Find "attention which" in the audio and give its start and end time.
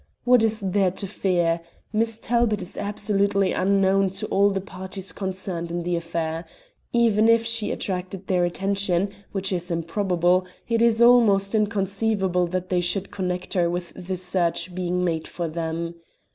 8.43-9.51